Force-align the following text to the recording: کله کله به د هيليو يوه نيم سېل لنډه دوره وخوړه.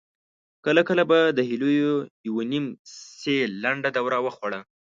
کله 0.65 0.81
کله 0.89 1.03
به 1.09 1.19
د 1.37 1.39
هيليو 1.49 1.93
يوه 2.27 2.43
نيم 2.51 2.65
سېل 3.21 3.51
لنډه 3.63 3.89
دوره 3.97 4.17
وخوړه. 4.25 4.59